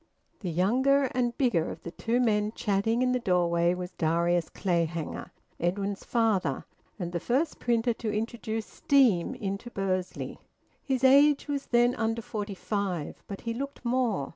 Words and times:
The 0.39 0.49
younger 0.49 1.03
and 1.13 1.37
bigger 1.37 1.69
of 1.69 1.83
the 1.83 1.91
two 1.91 2.19
men 2.19 2.53
chatting 2.55 3.03
in 3.03 3.11
the 3.11 3.19
doorway 3.19 3.75
was 3.75 3.91
Darius 3.99 4.49
Clayhanger, 4.49 5.31
Edwin's 5.59 6.03
father, 6.03 6.65
and 6.97 7.11
the 7.11 7.19
first 7.19 7.59
printer 7.59 7.93
to 7.93 8.11
introduce 8.11 8.65
steam 8.65 9.35
into 9.35 9.69
Bursley. 9.69 10.39
His 10.81 11.03
age 11.03 11.47
was 11.47 11.67
then 11.67 11.93
under 11.93 12.23
forty 12.23 12.55
five, 12.55 13.21
but 13.27 13.41
he 13.41 13.53
looked 13.53 13.85
more. 13.85 14.29